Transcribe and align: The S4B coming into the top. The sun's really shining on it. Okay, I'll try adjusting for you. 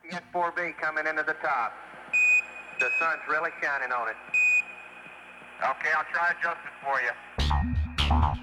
The 0.00 0.16
S4B 0.16 0.78
coming 0.78 1.06
into 1.06 1.22
the 1.22 1.34
top. 1.42 1.72
The 2.80 2.88
sun's 2.98 3.20
really 3.28 3.50
shining 3.62 3.92
on 3.92 4.08
it. 4.08 4.16
Okay, 5.62 5.90
I'll 5.94 6.04
try 6.12 6.32
adjusting 6.32 6.72
for 6.82 7.00
you. 7.02 8.41